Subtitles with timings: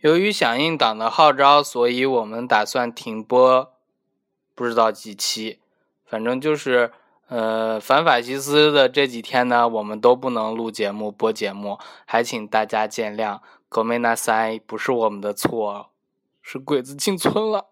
[0.00, 3.72] 由于响应党的号召，所以我们打算停播，
[4.54, 5.58] 不知道几期，
[6.04, 6.92] 反正就是
[7.26, 13.40] 呃反法西斯的这几天呢，我们都不能录节目播节目，还请大家见谅。
[13.68, 15.90] 狗妹那塞不是我们的错，
[16.40, 17.66] 是鬼子进村了。